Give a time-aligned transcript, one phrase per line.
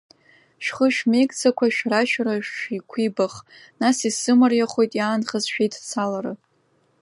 [0.63, 3.35] Шәхы шәмеигӡакәа шәара-шәара шәықәибах,
[3.79, 6.33] нас исзымариахоит иаанхаз шәеидцалара!